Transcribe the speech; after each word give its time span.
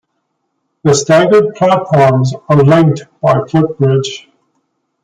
The 0.83 0.95
staggered 0.95 1.53
platforms 1.53 2.33
are 2.49 2.57
linked 2.63 3.03
by 3.21 3.43
footbridge. 3.47 4.27